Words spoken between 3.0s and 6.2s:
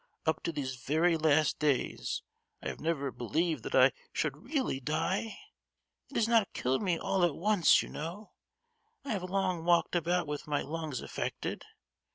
believed that I should really die; it